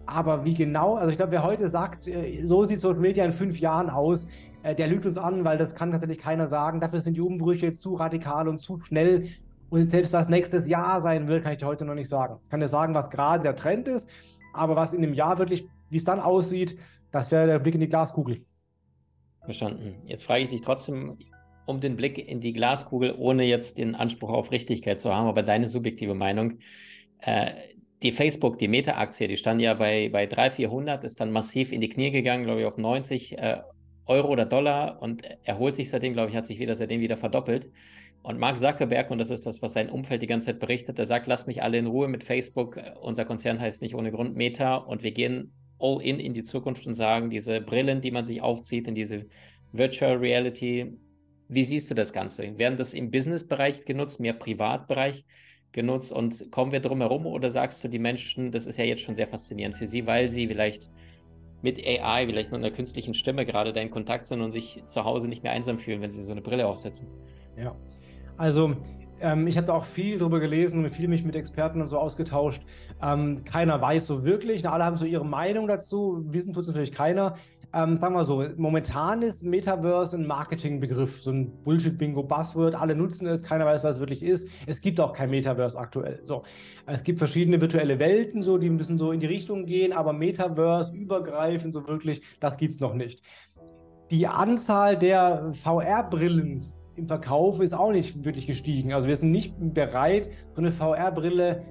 Aber 0.06 0.44
wie 0.44 0.54
genau, 0.54 0.94
also 0.94 1.10
ich 1.10 1.16
glaube, 1.16 1.32
wer 1.32 1.44
heute 1.44 1.68
sagt, 1.68 2.08
äh, 2.08 2.46
so 2.46 2.64
sieht 2.64 2.80
Social 2.80 3.00
Media 3.00 3.24
in 3.24 3.32
fünf 3.32 3.60
Jahren 3.60 3.90
aus, 3.90 4.28
der 4.74 4.88
lügt 4.88 5.06
uns 5.06 5.18
an, 5.18 5.44
weil 5.44 5.58
das 5.58 5.74
kann 5.74 5.92
tatsächlich 5.92 6.18
keiner 6.18 6.48
sagen. 6.48 6.80
Dafür 6.80 7.00
sind 7.00 7.14
die 7.16 7.20
Umbrüche 7.20 7.72
zu 7.72 7.94
radikal 7.94 8.48
und 8.48 8.58
zu 8.58 8.80
schnell. 8.80 9.28
Und 9.68 9.82
selbst 9.84 10.12
was 10.12 10.28
nächstes 10.28 10.68
Jahr 10.68 11.00
sein 11.02 11.28
wird, 11.28 11.42
kann 11.42 11.52
ich 11.52 11.58
dir 11.58 11.66
heute 11.66 11.84
noch 11.84 11.94
nicht 11.94 12.08
sagen. 12.08 12.38
Ich 12.44 12.50
kann 12.50 12.60
dir 12.60 12.68
sagen, 12.68 12.94
was 12.94 13.10
gerade 13.10 13.42
der 13.42 13.56
Trend 13.56 13.88
ist, 13.88 14.08
aber 14.52 14.76
was 14.76 14.94
in 14.94 15.02
dem 15.02 15.14
Jahr 15.14 15.38
wirklich, 15.38 15.66
wie 15.90 15.96
es 15.96 16.04
dann 16.04 16.20
aussieht, 16.20 16.78
das 17.10 17.30
wäre 17.30 17.46
der 17.46 17.58
Blick 17.58 17.74
in 17.74 17.80
die 17.80 17.88
Glaskugel. 17.88 18.38
Verstanden. 19.42 20.02
Jetzt 20.06 20.24
frage 20.24 20.42
ich 20.42 20.50
dich 20.50 20.60
trotzdem 20.60 21.18
um 21.66 21.80
den 21.80 21.96
Blick 21.96 22.18
in 22.18 22.40
die 22.40 22.52
Glaskugel, 22.52 23.14
ohne 23.16 23.44
jetzt 23.44 23.78
den 23.78 23.94
Anspruch 23.94 24.30
auf 24.30 24.52
Richtigkeit 24.52 25.00
zu 25.00 25.14
haben, 25.14 25.28
aber 25.28 25.42
deine 25.42 25.68
subjektive 25.68 26.14
Meinung. 26.14 26.58
Äh, 27.18 27.50
die 28.02 28.12
Facebook, 28.12 28.58
die 28.58 28.68
Meta-Aktie, 28.68 29.26
die 29.26 29.36
stand 29.36 29.60
ja 29.60 29.74
bei, 29.74 30.08
bei 30.10 30.26
300, 30.26 30.52
400, 30.54 31.04
ist 31.04 31.20
dann 31.20 31.32
massiv 31.32 31.72
in 31.72 31.80
die 31.80 31.88
Knie 31.88 32.10
gegangen, 32.10 32.44
glaube 32.44 32.60
ich, 32.60 32.66
auf 32.66 32.78
90. 32.78 33.38
Äh, 33.38 33.58
Euro 34.06 34.28
oder 34.28 34.46
Dollar 34.46 35.02
und 35.02 35.22
erholt 35.44 35.76
sich 35.76 35.90
seitdem, 35.90 36.12
glaube 36.12 36.30
ich, 36.30 36.36
hat 36.36 36.46
sich 36.46 36.58
wieder 36.58 36.74
seitdem 36.74 37.00
wieder 37.00 37.16
verdoppelt. 37.16 37.70
Und 38.22 38.38
Mark 38.38 38.58
Zuckerberg, 38.58 39.10
und 39.10 39.18
das 39.18 39.30
ist 39.30 39.46
das, 39.46 39.62
was 39.62 39.72
sein 39.72 39.88
Umfeld 39.88 40.22
die 40.22 40.26
ganze 40.26 40.46
Zeit 40.46 40.58
berichtet, 40.58 40.98
der 40.98 41.06
sagt, 41.06 41.26
lasst 41.26 41.46
mich 41.46 41.62
alle 41.62 41.78
in 41.78 41.86
Ruhe 41.86 42.08
mit 42.08 42.24
Facebook. 42.24 42.80
Unser 43.00 43.24
Konzern 43.24 43.60
heißt 43.60 43.82
nicht 43.82 43.94
ohne 43.94 44.10
Grund 44.10 44.36
Meta 44.36 44.76
und 44.76 45.02
wir 45.02 45.12
gehen 45.12 45.52
all 45.78 46.02
in 46.02 46.18
in 46.18 46.32
die 46.32 46.42
Zukunft 46.42 46.86
und 46.86 46.94
sagen, 46.94 47.30
diese 47.30 47.60
Brillen, 47.60 48.00
die 48.00 48.10
man 48.10 48.24
sich 48.24 48.40
aufzieht, 48.42 48.88
in 48.88 48.94
diese 48.94 49.26
Virtual 49.72 50.16
Reality, 50.16 50.96
wie 51.48 51.64
siehst 51.64 51.90
du 51.90 51.94
das 51.94 52.12
Ganze? 52.12 52.58
Werden 52.58 52.78
das 52.78 52.94
im 52.94 53.10
Business-Bereich 53.10 53.84
genutzt, 53.84 54.18
mehr 54.18 54.32
Privatbereich 54.32 55.24
genutzt 55.72 56.10
und 56.10 56.50
kommen 56.50 56.72
wir 56.72 56.80
drum 56.80 57.00
herum 57.00 57.26
oder 57.26 57.50
sagst 57.50 57.84
du, 57.84 57.88
die 57.88 57.98
Menschen, 57.98 58.50
das 58.50 58.66
ist 58.66 58.78
ja 58.78 58.84
jetzt 58.84 59.02
schon 59.02 59.14
sehr 59.14 59.28
faszinierend 59.28 59.76
für 59.76 59.86
sie, 59.86 60.06
weil 60.06 60.28
sie 60.30 60.48
vielleicht 60.48 60.90
mit 61.62 61.78
AI, 61.84 62.26
vielleicht 62.26 62.50
nur 62.50 62.58
einer 62.58 62.70
künstlichen 62.70 63.14
Stimme 63.14 63.44
gerade 63.44 63.72
da 63.72 63.80
in 63.80 63.90
Kontakt 63.90 64.26
sind 64.26 64.40
und 64.40 64.52
sich 64.52 64.82
zu 64.88 65.04
Hause 65.04 65.28
nicht 65.28 65.42
mehr 65.42 65.52
einsam 65.52 65.78
fühlen, 65.78 66.00
wenn 66.00 66.10
sie 66.10 66.22
so 66.22 66.32
eine 66.32 66.42
Brille 66.42 66.66
aufsetzen. 66.66 67.08
Ja, 67.56 67.74
also 68.36 68.74
ähm, 69.20 69.46
ich 69.46 69.56
habe 69.56 69.66
da 69.66 69.72
auch 69.72 69.84
viel 69.84 70.18
drüber 70.18 70.40
gelesen 70.40 70.84
und 70.84 70.90
viel 70.90 71.08
mich 71.08 71.24
mit 71.24 71.34
Experten 71.34 71.80
und 71.80 71.88
so 71.88 71.98
ausgetauscht. 71.98 72.62
Ähm, 73.02 73.44
keiner 73.44 73.80
weiß 73.80 74.06
so 74.06 74.24
wirklich, 74.24 74.68
alle 74.68 74.84
haben 74.84 74.96
so 74.96 75.06
ihre 75.06 75.24
Meinung 75.24 75.66
dazu, 75.66 76.22
wissen 76.26 76.52
tut 76.52 76.62
es 76.62 76.68
natürlich 76.68 76.92
keiner 76.92 77.34
ähm, 77.72 77.96
sagen 77.96 78.14
wir 78.14 78.24
so, 78.24 78.44
momentan 78.56 79.22
ist 79.22 79.44
Metaverse 79.44 80.16
ein 80.16 80.26
Marketingbegriff, 80.26 81.20
so 81.20 81.30
ein 81.30 81.62
Bullshit-Bingo-Buzzword. 81.62 82.74
Alle 82.74 82.94
nutzen 82.94 83.26
es, 83.26 83.42
keiner 83.42 83.66
weiß, 83.66 83.84
was 83.84 83.96
es 83.96 84.00
wirklich 84.00 84.22
ist. 84.22 84.48
Es 84.66 84.80
gibt 84.80 85.00
auch 85.00 85.12
kein 85.12 85.30
Metaverse 85.30 85.78
aktuell. 85.78 86.20
So, 86.22 86.44
es 86.86 87.02
gibt 87.02 87.18
verschiedene 87.18 87.60
virtuelle 87.60 87.98
Welten, 87.98 88.42
so, 88.42 88.58
die 88.58 88.68
ein 88.68 88.76
bisschen 88.76 88.98
so 88.98 89.12
in 89.12 89.20
die 89.20 89.26
Richtung 89.26 89.66
gehen, 89.66 89.92
aber 89.92 90.12
Metaverse 90.12 90.94
übergreifend, 90.94 91.74
so 91.74 91.86
wirklich, 91.86 92.22
das 92.40 92.56
gibt 92.56 92.72
es 92.72 92.80
noch 92.80 92.94
nicht. 92.94 93.22
Die 94.10 94.26
Anzahl 94.26 94.96
der 94.96 95.52
VR-Brillen 95.52 96.64
im 96.96 97.08
Verkauf 97.08 97.60
ist 97.60 97.74
auch 97.74 97.92
nicht 97.92 98.24
wirklich 98.24 98.46
gestiegen. 98.46 98.92
Also 98.92 99.08
wir 99.08 99.16
sind 99.16 99.32
nicht 99.32 99.54
bereit, 99.58 100.30
so 100.54 100.60
eine 100.60 100.70
VR-Brille 100.70 101.62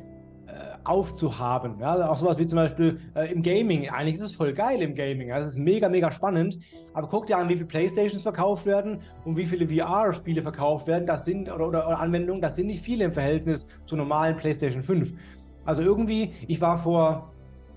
aufzuhaben. 0.85 1.79
Ja, 1.79 2.09
auch 2.09 2.15
sowas 2.15 2.39
wie 2.39 2.45
zum 2.45 2.57
Beispiel 2.57 2.99
äh, 3.15 3.31
im 3.31 3.41
Gaming. 3.41 3.89
Eigentlich 3.89 4.15
ist 4.15 4.21
es 4.21 4.35
voll 4.35 4.53
geil 4.53 4.81
im 4.81 4.95
Gaming. 4.95 5.31
Es 5.31 5.47
ist 5.47 5.57
mega, 5.57 5.89
mega 5.89 6.11
spannend. 6.11 6.59
Aber 6.93 7.07
guck 7.07 7.27
dir 7.27 7.37
an, 7.37 7.49
wie 7.49 7.55
viele 7.55 7.65
Playstations 7.65 8.23
verkauft 8.23 8.65
werden 8.65 9.01
und 9.25 9.35
wie 9.35 9.45
viele 9.45 9.67
VR-Spiele 9.67 10.41
verkauft 10.41 10.87
werden. 10.87 11.05
Das 11.05 11.25
sind, 11.25 11.51
oder, 11.51 11.67
oder, 11.67 11.87
oder 11.87 11.99
Anwendungen, 11.99 12.41
das 12.41 12.55
sind 12.55 12.67
nicht 12.67 12.83
viele 12.83 13.05
im 13.05 13.11
Verhältnis 13.11 13.67
zur 13.85 13.97
normalen 13.97 14.37
PlayStation 14.37 14.83
5. 14.83 15.13
Also 15.65 15.81
irgendwie, 15.81 16.33
ich 16.47 16.61
war 16.61 16.77
vor 16.77 17.34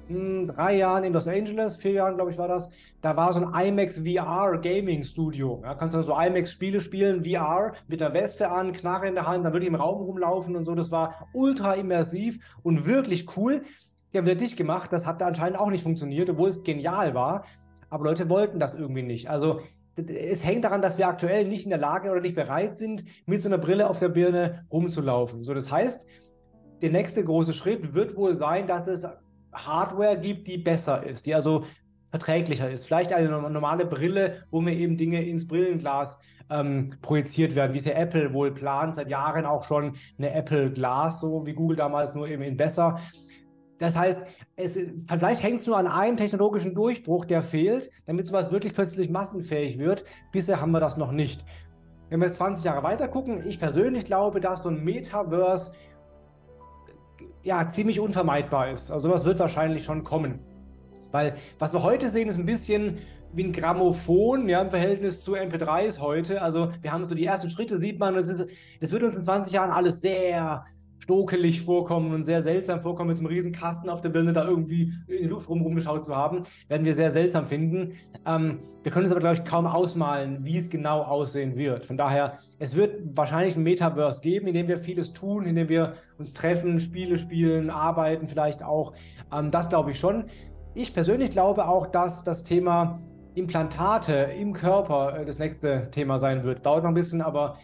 drei 0.08 0.76
Jahren 0.76 1.04
in 1.04 1.12
Los 1.12 1.28
Angeles, 1.28 1.76
vier 1.76 1.92
Jahren, 1.92 2.16
glaube 2.16 2.30
ich, 2.30 2.38
war 2.38 2.48
das. 2.48 2.70
Da 3.02 3.16
war 3.16 3.32
so 3.32 3.44
ein 3.44 3.68
IMAX 3.68 3.98
VR 3.98 4.58
Gaming 4.58 5.02
Studio. 5.04 5.60
Ja, 5.62 5.74
kannst 5.74 5.94
du 5.94 6.02
so 6.02 6.18
IMAX 6.18 6.50
Spiele 6.50 6.80
spielen, 6.80 7.24
VR, 7.24 7.72
mit 7.88 8.00
der 8.00 8.14
Weste 8.14 8.50
an, 8.50 8.72
Knarre 8.72 9.08
in 9.08 9.14
der 9.14 9.26
Hand, 9.26 9.44
dann 9.44 9.52
würde 9.52 9.66
ich 9.66 9.72
im 9.72 9.74
Raum 9.74 10.02
rumlaufen 10.02 10.56
und 10.56 10.64
so. 10.64 10.74
Das 10.74 10.90
war 10.90 11.28
ultra 11.32 11.74
immersiv 11.74 12.38
und 12.62 12.86
wirklich 12.86 13.36
cool. 13.36 13.62
Die 14.12 14.18
haben 14.18 14.26
wir 14.26 14.36
dicht 14.36 14.56
gemacht. 14.56 14.92
Das 14.92 15.06
hat 15.06 15.22
anscheinend 15.22 15.58
auch 15.58 15.70
nicht 15.70 15.82
funktioniert, 15.82 16.30
obwohl 16.30 16.48
es 16.48 16.62
genial 16.62 17.14
war. 17.14 17.44
Aber 17.90 18.04
Leute 18.04 18.28
wollten 18.28 18.58
das 18.58 18.74
irgendwie 18.74 19.02
nicht. 19.02 19.28
Also 19.28 19.60
es 20.06 20.44
hängt 20.44 20.64
daran, 20.64 20.80
dass 20.80 20.96
wir 20.98 21.08
aktuell 21.08 21.46
nicht 21.46 21.64
in 21.64 21.70
der 21.70 21.78
Lage 21.78 22.10
oder 22.10 22.20
nicht 22.20 22.36
bereit 22.36 22.76
sind, 22.76 23.04
mit 23.26 23.42
so 23.42 23.48
einer 23.48 23.58
Brille 23.58 23.88
auf 23.88 23.98
der 23.98 24.08
Birne 24.08 24.66
rumzulaufen. 24.70 25.42
So, 25.42 25.54
das 25.54 25.70
heißt, 25.70 26.06
der 26.80 26.90
nächste 26.90 27.24
große 27.24 27.52
Schritt 27.52 27.94
wird 27.94 28.16
wohl 28.16 28.36
sein, 28.36 28.66
dass 28.66 28.86
es 28.86 29.06
Hardware 29.52 30.18
gibt, 30.18 30.46
die 30.48 30.58
besser 30.58 31.04
ist, 31.04 31.26
die 31.26 31.34
also 31.34 31.64
verträglicher 32.06 32.70
ist. 32.70 32.86
Vielleicht 32.86 33.12
eine 33.12 33.28
normale 33.28 33.84
Brille, 33.84 34.44
wo 34.50 34.60
mir 34.60 34.74
eben 34.74 34.96
Dinge 34.96 35.22
ins 35.22 35.46
Brillenglas 35.46 36.18
ähm, 36.50 36.88
projiziert 37.02 37.54
werden, 37.54 37.74
wie 37.74 37.78
es 37.78 37.84
ja 37.84 37.92
Apple 37.92 38.32
wohl 38.32 38.52
plant, 38.52 38.94
seit 38.94 39.10
Jahren 39.10 39.44
auch 39.44 39.66
schon 39.66 39.94
eine 40.16 40.32
Apple 40.32 40.72
Glass, 40.72 41.20
so 41.20 41.46
wie 41.46 41.52
Google 41.52 41.76
damals, 41.76 42.14
nur 42.14 42.26
eben 42.28 42.42
in 42.42 42.56
besser. 42.56 42.98
Das 43.78 43.96
heißt, 43.96 44.26
es, 44.56 44.78
vielleicht 45.06 45.42
hängt 45.42 45.60
es 45.60 45.66
nur 45.66 45.76
an 45.76 45.86
einem 45.86 46.16
technologischen 46.16 46.74
Durchbruch, 46.74 47.26
der 47.26 47.42
fehlt, 47.42 47.90
damit 48.06 48.26
sowas 48.26 48.50
wirklich 48.50 48.74
plötzlich 48.74 49.08
massenfähig 49.08 49.78
wird. 49.78 50.04
Bisher 50.32 50.60
haben 50.60 50.72
wir 50.72 50.80
das 50.80 50.96
noch 50.96 51.12
nicht. 51.12 51.44
Wenn 52.08 52.20
wir 52.20 52.26
jetzt 52.26 52.38
20 52.38 52.64
Jahre 52.64 52.82
weiter 52.82 53.06
gucken, 53.06 53.46
ich 53.46 53.60
persönlich 53.60 54.04
glaube, 54.04 54.40
dass 54.40 54.62
so 54.62 54.70
ein 54.70 54.82
Metaverse 54.82 55.72
ja, 57.42 57.68
ziemlich 57.68 58.00
unvermeidbar 58.00 58.70
ist. 58.70 58.90
Also 58.90 59.08
sowas 59.08 59.24
wird 59.24 59.38
wahrscheinlich 59.38 59.84
schon 59.84 60.04
kommen. 60.04 60.40
Weil 61.10 61.36
was 61.58 61.72
wir 61.72 61.82
heute 61.82 62.08
sehen, 62.10 62.28
ist 62.28 62.38
ein 62.38 62.46
bisschen 62.46 62.98
wie 63.32 63.44
ein 63.44 63.52
Grammophon, 63.52 64.48
ja, 64.48 64.60
im 64.62 64.70
Verhältnis 64.70 65.22
zu 65.22 65.34
MP3s 65.34 66.00
heute. 66.00 66.42
Also 66.42 66.70
wir 66.80 66.92
haben 66.92 67.08
so 67.08 67.14
die 67.14 67.24
ersten 67.24 67.50
Schritte, 67.50 67.76
sieht 67.76 67.98
man, 67.98 68.16
es, 68.16 68.28
ist, 68.28 68.46
es 68.80 68.92
wird 68.92 69.02
uns 69.02 69.16
in 69.16 69.24
20 69.24 69.52
Jahren 69.52 69.70
alles 69.70 70.00
sehr 70.00 70.64
stokelig 70.98 71.62
vorkommen 71.62 72.12
und 72.12 72.22
sehr 72.22 72.42
seltsam 72.42 72.82
vorkommen, 72.82 73.08
mit 73.08 73.16
so 73.16 73.24
einem 73.24 73.32
riesen 73.32 73.52
Kasten 73.52 73.88
auf 73.88 74.00
der 74.00 74.10
Birne 74.10 74.32
da 74.32 74.46
irgendwie 74.46 74.92
in 75.06 75.22
die 75.22 75.28
Luft 75.28 75.48
rum, 75.48 75.62
rumgeschaut 75.62 76.04
zu 76.04 76.14
haben, 76.14 76.42
werden 76.68 76.84
wir 76.84 76.94
sehr 76.94 77.10
seltsam 77.10 77.46
finden. 77.46 77.92
Ähm, 78.26 78.60
wir 78.82 78.92
können 78.92 79.04
uns 79.04 79.12
aber, 79.12 79.20
glaube 79.20 79.36
ich, 79.36 79.44
kaum 79.44 79.66
ausmalen, 79.66 80.44
wie 80.44 80.58
es 80.58 80.68
genau 80.68 81.02
aussehen 81.02 81.56
wird. 81.56 81.86
Von 81.86 81.96
daher, 81.96 82.34
es 82.58 82.76
wird 82.76 83.16
wahrscheinlich 83.16 83.56
ein 83.56 83.62
Metaverse 83.62 84.20
geben, 84.22 84.46
in 84.48 84.54
dem 84.54 84.68
wir 84.68 84.78
vieles 84.78 85.12
tun, 85.12 85.46
in 85.46 85.56
dem 85.56 85.68
wir 85.68 85.94
uns 86.18 86.34
treffen, 86.34 86.78
Spiele 86.80 87.18
spielen, 87.18 87.70
arbeiten 87.70 88.28
vielleicht 88.28 88.62
auch. 88.62 88.92
Ähm, 89.32 89.50
das 89.50 89.68
glaube 89.68 89.92
ich 89.92 89.98
schon. 89.98 90.24
Ich 90.74 90.94
persönlich 90.94 91.30
glaube 91.30 91.66
auch, 91.66 91.86
dass 91.86 92.22
das 92.24 92.44
Thema 92.44 93.00
Implantate 93.34 94.14
im 94.38 94.52
Körper 94.52 95.20
äh, 95.20 95.24
das 95.24 95.38
nächste 95.38 95.88
Thema 95.90 96.18
sein 96.18 96.44
wird. 96.44 96.66
Dauert 96.66 96.82
noch 96.82 96.90
ein 96.90 96.94
bisschen, 96.94 97.22
aber 97.22 97.58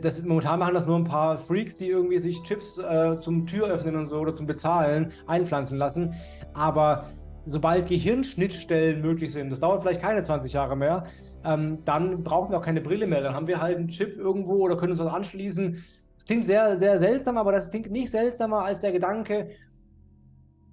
das, 0.00 0.22
momentan 0.22 0.58
machen 0.58 0.74
das 0.74 0.86
nur 0.86 0.96
ein 0.96 1.04
paar 1.04 1.38
Freaks, 1.38 1.76
die 1.76 1.88
irgendwie 1.88 2.18
sich 2.18 2.42
Chips 2.42 2.78
äh, 2.78 3.16
zum 3.18 3.46
Tür 3.46 3.68
öffnen 3.68 3.96
und 3.96 4.04
so 4.04 4.18
oder 4.18 4.34
zum 4.34 4.46
Bezahlen 4.46 5.12
einpflanzen 5.26 5.76
lassen. 5.76 6.14
Aber 6.54 7.06
sobald 7.44 7.88
Gehirnschnittstellen 7.88 9.00
möglich 9.00 9.32
sind, 9.32 9.50
das 9.50 9.60
dauert 9.60 9.82
vielleicht 9.82 10.00
keine 10.00 10.22
20 10.22 10.52
Jahre 10.52 10.76
mehr, 10.76 11.04
ähm, 11.44 11.78
dann 11.84 12.22
brauchen 12.22 12.52
wir 12.52 12.58
auch 12.58 12.64
keine 12.64 12.80
Brille 12.80 13.06
mehr. 13.06 13.22
Dann 13.22 13.34
haben 13.34 13.48
wir 13.48 13.60
halt 13.60 13.78
einen 13.78 13.88
Chip 13.88 14.16
irgendwo 14.16 14.60
oder 14.60 14.76
können 14.76 14.92
uns 14.92 15.00
was 15.00 15.12
anschließen. 15.12 15.72
Das 15.72 16.24
klingt 16.26 16.44
sehr, 16.44 16.76
sehr 16.76 16.98
seltsam, 16.98 17.36
aber 17.36 17.50
das 17.50 17.70
klingt 17.70 17.90
nicht 17.90 18.10
seltsamer 18.10 18.64
als 18.64 18.80
der 18.80 18.92
Gedanke, 18.92 19.50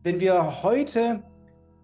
wenn 0.04 0.20
wir 0.20 0.64
heute 0.64 1.24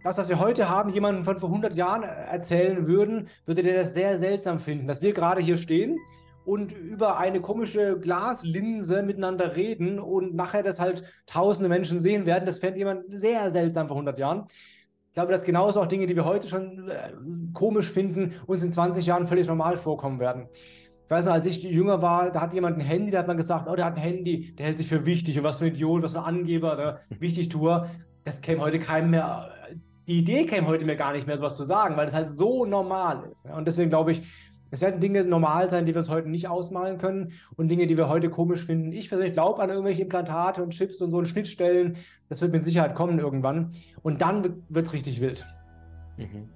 das, 0.03 0.19
was 0.19 0.29
wir 0.29 0.39
heute 0.39 0.69
haben, 0.69 0.91
jemanden 0.91 1.23
von 1.23 1.39
vor 1.39 1.49
100 1.49 1.73
Jahren 1.75 2.03
erzählen 2.03 2.85
würden, 2.85 3.27
würde 3.47 3.63
der 3.63 3.75
das 3.75 3.95
sehr 3.95 4.19
seltsam 4.19 4.59
finden, 4.59 4.87
dass 4.87 5.01
wir 5.01 5.13
gerade 5.13 5.41
hier 5.41 5.57
stehen 5.57 5.97
und 6.45 6.71
über 6.71 7.17
eine 7.17 7.41
komische 7.41 7.99
Glaslinse 7.99 9.03
miteinander 9.03 9.55
reden 9.55 9.99
und 9.99 10.35
nachher 10.35 10.63
das 10.63 10.79
halt 10.79 11.03
tausende 11.25 11.69
Menschen 11.69 11.99
sehen 11.99 12.25
werden. 12.25 12.45
Das 12.45 12.59
fände 12.59 12.79
jemand 12.79 13.03
sehr 13.09 13.49
seltsam 13.49 13.87
vor 13.87 13.97
100 13.97 14.19
Jahren. 14.19 14.45
Ich 15.07 15.13
glaube, 15.13 15.31
dass 15.31 15.43
genauso 15.43 15.81
auch 15.81 15.87
Dinge, 15.87 16.07
die 16.07 16.15
wir 16.15 16.25
heute 16.25 16.47
schon 16.47 16.89
äh, 16.89 17.13
komisch 17.53 17.89
finden, 17.89 18.33
uns 18.47 18.63
in 18.63 18.71
20 18.71 19.05
Jahren 19.05 19.25
völlig 19.25 19.47
normal 19.47 19.77
vorkommen 19.77 20.19
werden. 20.19 20.49
Ich 21.05 21.09
weiß 21.09 21.25
noch, 21.25 21.33
als 21.33 21.45
ich 21.45 21.61
jünger 21.63 22.01
war, 22.01 22.31
da 22.31 22.41
hat 22.41 22.53
jemand 22.53 22.77
ein 22.77 22.81
Handy, 22.81 23.11
da 23.11 23.19
hat 23.19 23.27
man 23.27 23.37
gesagt, 23.37 23.67
oh, 23.69 23.75
der 23.75 23.85
hat 23.85 23.95
ein 23.95 24.01
Handy, 24.01 24.55
der 24.55 24.65
hält 24.65 24.77
sich 24.77 24.87
für 24.87 25.05
wichtig 25.05 25.37
und 25.37 25.43
was 25.43 25.57
für 25.57 25.65
ein 25.65 25.71
Idiot, 25.71 26.03
was 26.03 26.13
für 26.13 26.19
ein 26.23 26.39
Angeber, 26.39 26.75
der 27.11 27.21
Wichtigtuer. 27.21 27.89
Das 28.23 28.41
käme 28.41 28.61
heute 28.61 28.79
keinem 28.79 29.11
mehr, 29.11 29.51
die 30.07 30.19
Idee 30.19 30.45
käme 30.45 30.67
heute 30.67 30.83
mir 30.83 30.95
gar 30.95 31.13
nicht 31.13 31.27
mehr, 31.27 31.37
sowas 31.37 31.57
zu 31.57 31.63
sagen, 31.63 31.95
weil 31.95 32.05
das 32.05 32.15
halt 32.15 32.29
so 32.29 32.65
normal 32.65 33.29
ist. 33.31 33.45
Und 33.45 33.65
deswegen 33.65 33.89
glaube 33.89 34.11
ich, 34.11 34.23
es 34.75 34.81
werden 34.81 34.99
Dinge 34.99 35.23
normal 35.23 35.69
sein, 35.69 35.85
die 35.85 35.93
wir 35.93 35.99
uns 35.99 36.09
heute 36.09 36.29
nicht 36.29 36.49
ausmalen 36.49 36.97
können 36.97 37.31
und 37.55 37.69
Dinge, 37.69 37.87
die 37.87 37.95
wir 37.95 38.09
heute 38.09 38.29
komisch 38.29 38.65
finden. 38.65 38.91
Ich 38.91 39.07
persönlich 39.07 39.31
glaube 39.31 39.61
an 39.63 39.69
irgendwelche 39.69 40.01
Implantate 40.01 40.61
und 40.61 40.71
Chips 40.71 41.01
und 41.01 41.11
so 41.11 41.17
und 41.17 41.27
Schnittstellen. 41.27 41.95
Das 42.27 42.41
wird 42.41 42.51
mit 42.51 42.65
Sicherheit 42.65 42.93
kommen 42.93 43.17
irgendwann. 43.17 43.71
Und 44.03 44.19
dann 44.19 44.63
wird 44.67 44.87
es 44.87 44.93
richtig 44.93 45.21
wild. 45.21 45.45
Mhm. 46.17 46.49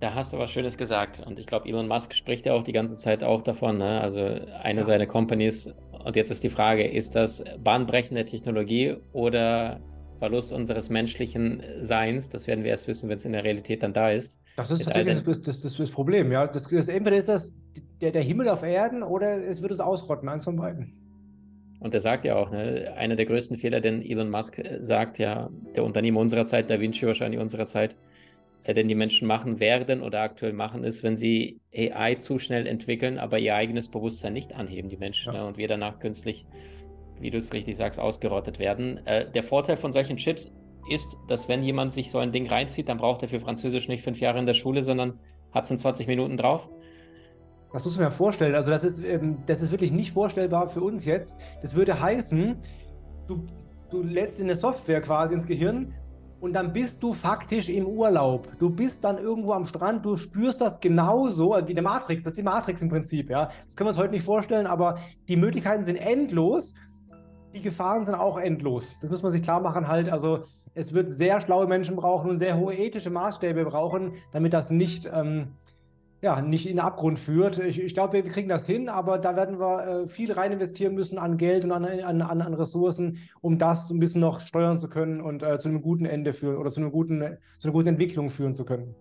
Da 0.00 0.14
hast 0.14 0.34
du 0.34 0.38
was 0.38 0.50
Schönes 0.50 0.76
gesagt. 0.76 1.26
Und 1.26 1.38
ich 1.38 1.46
glaube, 1.46 1.66
Elon 1.66 1.88
Musk 1.88 2.12
spricht 2.12 2.44
ja 2.44 2.52
auch 2.52 2.64
die 2.64 2.72
ganze 2.72 2.98
Zeit 2.98 3.24
auch 3.24 3.40
davon. 3.40 3.78
Ne? 3.78 4.02
Also 4.02 4.20
eine 4.62 4.80
ja. 4.80 4.84
seiner 4.84 5.06
Companies. 5.06 5.72
Und 6.04 6.16
jetzt 6.16 6.30
ist 6.30 6.44
die 6.44 6.50
Frage, 6.50 6.86
ist 6.86 7.14
das 7.14 7.42
bahnbrechende 7.64 8.26
Technologie 8.26 8.96
oder 9.14 9.80
Verlust 10.22 10.52
unseres 10.52 10.88
menschlichen 10.88 11.64
Seins? 11.80 12.30
Das 12.30 12.46
werden 12.46 12.62
wir 12.62 12.70
erst 12.70 12.86
wissen, 12.86 13.10
wenn 13.10 13.16
es 13.16 13.24
in 13.24 13.32
der 13.32 13.42
Realität 13.42 13.82
dann 13.82 13.92
da 13.92 14.12
ist. 14.12 14.40
Das 14.56 14.70
ist 14.70 14.84
tatsächlich 14.84 15.20
das, 15.24 15.42
das, 15.42 15.58
das, 15.58 15.76
das, 15.76 15.90
Problem. 15.90 16.30
Ja, 16.30 16.46
das, 16.46 16.68
das, 16.68 16.86
entweder 16.86 17.16
ist 17.16 17.28
das 17.28 17.52
der, 18.00 18.12
der 18.12 18.22
Himmel 18.22 18.48
auf 18.48 18.62
Erden 18.62 19.02
oder 19.02 19.42
es 19.44 19.62
wird 19.62 19.72
es 19.72 19.80
ausrotten. 19.80 20.28
Eins 20.28 20.44
von 20.44 20.54
beiden. 20.54 20.92
Und 21.80 21.92
er 21.92 21.98
sagt 22.00 22.24
ja 22.24 22.36
auch, 22.36 22.52
ne, 22.52 22.94
einer 22.96 23.16
der 23.16 23.26
größten 23.26 23.56
Fehler, 23.56 23.80
den 23.80 24.00
Elon 24.00 24.30
Musk 24.30 24.62
sagt, 24.80 25.18
ja, 25.18 25.50
der 25.74 25.82
Unternehmer 25.82 26.20
unserer 26.20 26.46
Zeit, 26.46 26.70
Da 26.70 26.78
Vinci 26.78 27.04
wahrscheinlich 27.04 27.40
unserer 27.40 27.66
Zeit, 27.66 27.96
äh, 28.62 28.74
denn 28.74 28.86
die 28.86 28.94
Menschen 28.94 29.26
machen 29.26 29.58
werden 29.58 30.02
oder 30.02 30.20
aktuell 30.20 30.52
machen, 30.52 30.84
ist, 30.84 31.02
wenn 31.02 31.16
sie 31.16 31.58
AI 31.74 32.14
zu 32.14 32.38
schnell 32.38 32.68
entwickeln, 32.68 33.18
aber 33.18 33.40
ihr 33.40 33.56
eigenes 33.56 33.88
Bewusstsein 33.88 34.34
nicht 34.34 34.54
anheben, 34.54 34.88
die 34.88 34.98
Menschen, 34.98 35.34
ja. 35.34 35.40
ne, 35.40 35.48
und 35.48 35.58
wir 35.58 35.66
danach 35.66 35.98
künstlich, 35.98 36.46
wie 37.20 37.30
du 37.30 37.38
es 37.38 37.52
richtig 37.52 37.76
sagst, 37.76 38.00
ausgerottet 38.00 38.58
werden. 38.58 38.98
Äh, 39.06 39.30
der 39.30 39.42
Vorteil 39.42 39.76
von 39.76 39.92
solchen 39.92 40.16
Chips 40.16 40.52
ist, 40.88 41.16
dass 41.28 41.48
wenn 41.48 41.62
jemand 41.62 41.92
sich 41.92 42.10
so 42.10 42.18
ein 42.18 42.32
Ding 42.32 42.48
reinzieht, 42.48 42.88
dann 42.88 42.98
braucht 42.98 43.22
er 43.22 43.28
für 43.28 43.40
Französisch 43.40 43.88
nicht 43.88 44.02
fünf 44.02 44.20
Jahre 44.20 44.38
in 44.38 44.46
der 44.46 44.54
Schule, 44.54 44.82
sondern 44.82 45.18
hat 45.52 45.64
es 45.64 45.70
in 45.70 45.78
20 45.78 46.06
Minuten 46.06 46.36
drauf. 46.36 46.68
Das 47.72 47.84
muss 47.84 47.96
man 47.96 48.06
mir 48.06 48.10
vorstellen. 48.10 48.54
Also 48.54 48.70
das 48.70 48.84
ist, 48.84 49.02
ähm, 49.02 49.38
das 49.46 49.62
ist 49.62 49.70
wirklich 49.70 49.92
nicht 49.92 50.12
vorstellbar 50.12 50.68
für 50.68 50.82
uns 50.82 51.04
jetzt. 51.04 51.38
Das 51.62 51.74
würde 51.74 51.98
heißen, 51.98 52.56
du, 53.28 53.46
du 53.90 54.02
lädst 54.02 54.40
in 54.40 54.46
eine 54.46 54.56
Software 54.56 55.00
quasi 55.00 55.34
ins 55.34 55.46
Gehirn 55.46 55.94
und 56.40 56.54
dann 56.54 56.72
bist 56.72 57.02
du 57.02 57.14
faktisch 57.14 57.68
im 57.68 57.86
Urlaub. 57.86 58.48
Du 58.58 58.68
bist 58.68 59.04
dann 59.04 59.16
irgendwo 59.16 59.52
am 59.52 59.64
Strand, 59.64 60.04
du 60.04 60.16
spürst 60.16 60.60
das 60.60 60.80
genauso 60.80 61.56
wie 61.66 61.72
der 61.72 61.84
Matrix. 61.84 62.24
Das 62.24 62.32
ist 62.32 62.38
die 62.38 62.42
Matrix 62.42 62.82
im 62.82 62.88
Prinzip, 62.88 63.30
ja. 63.30 63.48
Das 63.64 63.76
können 63.76 63.86
wir 63.86 63.90
uns 63.90 63.98
heute 63.98 64.12
nicht 64.12 64.24
vorstellen, 64.24 64.66
aber 64.66 64.98
die 65.28 65.36
Möglichkeiten 65.36 65.84
sind 65.84 65.96
endlos. 65.96 66.74
Die 67.54 67.62
Gefahren 67.62 68.04
sind 68.04 68.14
auch 68.14 68.38
endlos. 68.38 68.96
Das 69.00 69.10
muss 69.10 69.22
man 69.22 69.30
sich 69.30 69.42
klar 69.42 69.60
machen 69.60 69.88
halt. 69.88 70.08
Also 70.08 70.40
es 70.74 70.94
wird 70.94 71.10
sehr 71.10 71.40
schlaue 71.40 71.66
Menschen 71.66 71.96
brauchen 71.96 72.30
und 72.30 72.36
sehr 72.36 72.56
hohe 72.56 72.74
ethische 72.74 73.10
Maßstäbe 73.10 73.64
brauchen, 73.64 74.14
damit 74.32 74.52
das 74.52 74.70
nicht 74.70 75.10
ähm, 75.12 75.48
ja, 76.22 76.40
nicht 76.40 76.66
in 76.66 76.76
den 76.76 76.84
Abgrund 76.84 77.18
führt. 77.18 77.58
Ich, 77.58 77.80
ich 77.80 77.94
glaube, 77.94 78.12
wir 78.12 78.22
kriegen 78.22 78.48
das 78.48 78.64
hin, 78.64 78.88
aber 78.88 79.18
da 79.18 79.34
werden 79.34 79.58
wir 79.58 80.04
äh, 80.04 80.08
viel 80.08 80.30
rein 80.32 80.52
investieren 80.52 80.94
müssen 80.94 81.18
an 81.18 81.36
Geld 81.36 81.64
und 81.64 81.72
an, 81.72 81.84
an, 81.84 82.22
an, 82.22 82.54
Ressourcen, 82.54 83.18
um 83.40 83.58
das 83.58 83.90
ein 83.90 83.98
bisschen 83.98 84.20
noch 84.20 84.38
steuern 84.38 84.78
zu 84.78 84.88
können 84.88 85.20
und 85.20 85.42
äh, 85.42 85.58
zu 85.58 85.68
einem 85.68 85.82
guten 85.82 86.04
Ende 86.04 86.32
führen 86.32 86.58
oder 86.58 86.70
zu, 86.70 86.80
einem 86.80 86.92
guten, 86.92 87.38
zu 87.58 87.68
einer 87.68 87.72
guten 87.72 87.88
Entwicklung 87.88 88.30
führen 88.30 88.54
zu 88.54 88.64
können. 88.64 88.94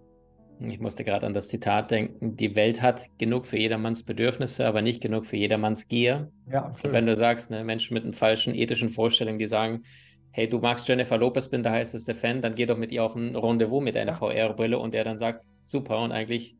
Ich 0.64 0.80
musste 0.80 1.04
gerade 1.04 1.26
an 1.26 1.34
das 1.34 1.48
Zitat 1.48 1.92
denken, 1.92 2.36
die 2.36 2.56
Welt 2.56 2.82
hat 2.82 3.08
genug 3.18 3.48
für 3.48 3.58
jedermanns 3.58 4.04
Bedürfnisse, 4.04 4.66
aber 4.68 4.82
nicht 4.82 5.02
genug 5.02 5.26
für 5.26 5.38
jedermanns 5.38 5.88
Gier. 5.88 6.32
Ja, 6.52 6.74
schön. 6.80 6.90
Und 6.90 6.96
wenn 6.96 7.06
du 7.08 7.16
sagst, 7.16 7.50
ne, 7.50 7.64
Menschen 7.64 7.94
mit 7.96 8.04
einer 8.04 8.14
falschen 8.14 8.54
ethischen 8.54 8.90
Vorstellung, 8.90 9.40
die 9.40 9.48
sagen, 9.48 9.84
hey, 10.32 10.48
du 10.48 10.60
magst 10.60 10.88
Jennifer 10.88 11.18
Lopez, 11.18 11.50
bin 11.50 11.64
der 11.64 11.72
heißeste 11.72 12.14
Fan, 12.16 12.42
dann 12.42 12.56
geh 12.56 12.66
doch 12.66 12.78
mit 12.78 12.92
ihr 12.92 13.04
auf 13.04 13.16
ein 13.16 13.36
Rendezvous 13.36 13.84
mit 13.84 13.98
einer 13.98 14.12
ja. 14.12 14.18
VR-Brille 14.18 14.78
und 14.78 14.94
der 14.94 15.04
dann 15.04 15.18
sagt, 15.18 15.44
super 15.64 16.00
und 16.00 16.12
eigentlich 16.12 16.56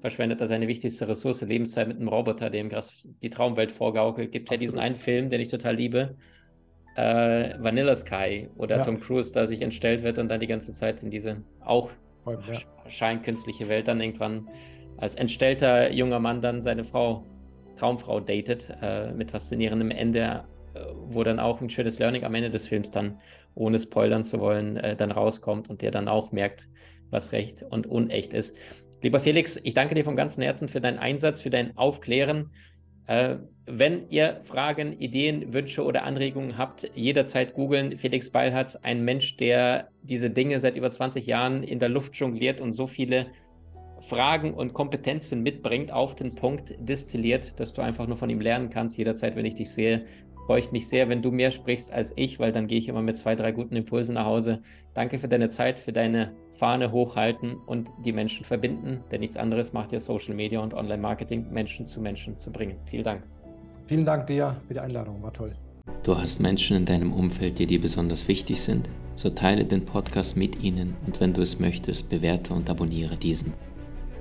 verschwendet 0.00 0.40
er 0.40 0.46
seine 0.46 0.68
wichtigste 0.68 1.08
Ressource, 1.08 1.42
Lebenszeit 1.42 1.88
mit 1.88 1.98
einem 1.98 2.08
Roboter, 2.08 2.50
dem 2.50 2.70
die 3.22 3.30
Traumwelt 3.30 3.70
vorgaukelt. 3.70 4.32
Gibt 4.32 4.48
Absolut. 4.48 4.62
ja 4.62 4.66
diesen 4.66 4.78
einen 4.78 4.94
Film, 4.94 5.28
den 5.28 5.40
ich 5.40 5.48
total 5.48 5.76
liebe, 5.76 6.16
äh, 6.96 7.54
Vanilla 7.58 7.94
Sky, 7.94 8.48
wo 8.56 8.66
der 8.66 8.78
ja. 8.78 8.84
Tom 8.84 9.00
Cruise 9.00 9.32
da 9.32 9.46
sich 9.46 9.60
entstellt 9.62 10.02
wird 10.02 10.18
und 10.18 10.28
dann 10.28 10.40
die 10.40 10.46
ganze 10.46 10.72
Zeit 10.72 11.02
in 11.02 11.10
diese 11.10 11.42
auch 11.60 11.90
ja. 12.26 12.90
scheinkünstliche 12.90 13.68
Welt 13.68 13.88
dann 13.88 14.00
irgendwann 14.00 14.48
als 14.96 15.14
entstellter 15.14 15.92
junger 15.92 16.18
Mann 16.18 16.42
dann 16.42 16.60
seine 16.60 16.84
Frau, 16.84 17.24
Traumfrau 17.76 18.20
datet, 18.20 18.72
äh, 18.82 19.12
mit 19.12 19.30
faszinierendem 19.30 19.90
Ende, 19.90 20.44
äh, 20.74 20.80
wo 21.06 21.24
dann 21.24 21.40
auch 21.40 21.60
ein 21.60 21.70
schönes 21.70 21.98
Learning 21.98 22.24
am 22.24 22.34
Ende 22.34 22.50
des 22.50 22.68
Films 22.68 22.90
dann, 22.90 23.18
ohne 23.54 23.78
spoilern 23.78 24.24
zu 24.24 24.40
wollen, 24.40 24.76
äh, 24.76 24.96
dann 24.96 25.10
rauskommt 25.10 25.70
und 25.70 25.82
der 25.82 25.90
dann 25.90 26.08
auch 26.08 26.32
merkt, 26.32 26.68
was 27.10 27.32
recht 27.32 27.62
und 27.62 27.86
unecht 27.86 28.32
ist. 28.32 28.56
Lieber 29.02 29.18
Felix, 29.18 29.58
ich 29.62 29.72
danke 29.72 29.94
dir 29.94 30.04
vom 30.04 30.16
ganzen 30.16 30.42
Herzen 30.42 30.68
für 30.68 30.80
deinen 30.80 30.98
Einsatz, 30.98 31.40
für 31.40 31.50
dein 31.50 31.76
Aufklären. 31.78 32.50
Äh, 33.10 33.38
wenn 33.66 34.08
ihr 34.08 34.38
Fragen, 34.42 35.00
Ideen, 35.00 35.52
Wünsche 35.52 35.82
oder 35.82 36.04
Anregungen 36.04 36.56
habt, 36.56 36.88
jederzeit 36.94 37.54
googeln. 37.54 37.98
Felix 37.98 38.30
Beilharz, 38.30 38.76
ein 38.76 39.04
Mensch, 39.04 39.36
der 39.36 39.88
diese 40.02 40.30
Dinge 40.30 40.60
seit 40.60 40.76
über 40.76 40.90
20 40.92 41.26
Jahren 41.26 41.64
in 41.64 41.80
der 41.80 41.88
Luft 41.88 42.14
jongliert 42.14 42.60
und 42.60 42.70
so 42.70 42.86
viele 42.86 43.26
Fragen 44.00 44.54
und 44.54 44.74
Kompetenzen 44.74 45.42
mitbringt, 45.42 45.92
auf 45.92 46.14
den 46.14 46.36
Punkt 46.36 46.76
destilliert, 46.78 47.58
dass 47.58 47.74
du 47.74 47.82
einfach 47.82 48.06
nur 48.06 48.16
von 48.16 48.30
ihm 48.30 48.40
lernen 48.40 48.70
kannst. 48.70 48.96
Jederzeit, 48.96 49.34
wenn 49.34 49.44
ich 49.44 49.56
dich 49.56 49.70
sehe, 49.70 50.04
freue 50.46 50.60
ich 50.60 50.72
mich 50.72 50.88
sehr, 50.88 51.08
wenn 51.08 51.22
du 51.22 51.30
mehr 51.30 51.50
sprichst 51.50 51.92
als 51.92 52.12
ich, 52.16 52.38
weil 52.38 52.52
dann 52.52 52.66
gehe 52.66 52.78
ich 52.78 52.88
immer 52.88 53.02
mit 53.02 53.16
zwei, 53.16 53.34
drei 53.34 53.52
guten 53.52 53.76
Impulsen 53.76 54.14
nach 54.14 54.26
Hause. 54.26 54.62
Danke 54.94 55.18
für 55.18 55.28
deine 55.28 55.48
Zeit, 55.48 55.78
für 55.78 55.92
deine 55.92 56.32
Fahne 56.52 56.92
hochhalten 56.92 57.54
und 57.66 57.88
die 58.04 58.12
Menschen 58.12 58.44
verbinden, 58.44 59.04
denn 59.10 59.20
nichts 59.20 59.36
anderes 59.36 59.72
macht 59.72 59.92
ja 59.92 60.00
Social 60.00 60.34
Media 60.34 60.60
und 60.60 60.74
Online-Marketing, 60.74 61.46
Menschen 61.50 61.86
zu 61.86 62.00
Menschen 62.00 62.36
zu 62.36 62.50
bringen. 62.50 62.76
Vielen 62.86 63.04
Dank. 63.04 63.22
Vielen 63.86 64.04
Dank 64.04 64.26
dir 64.26 64.56
für 64.68 64.74
die 64.74 64.80
Einladung, 64.80 65.22
war 65.22 65.32
toll. 65.32 65.54
Du 66.02 66.16
hast 66.16 66.40
Menschen 66.40 66.76
in 66.76 66.84
deinem 66.84 67.12
Umfeld, 67.12 67.58
die 67.58 67.66
dir 67.66 67.80
besonders 67.80 68.28
wichtig 68.28 68.60
sind? 68.60 68.88
So 69.14 69.30
teile 69.30 69.64
den 69.64 69.84
Podcast 69.84 70.36
mit 70.36 70.62
ihnen 70.62 70.96
und 71.06 71.20
wenn 71.20 71.32
du 71.32 71.42
es 71.42 71.58
möchtest, 71.58 72.08
bewerte 72.08 72.54
und 72.54 72.70
abonniere 72.70 73.16
diesen. 73.16 73.52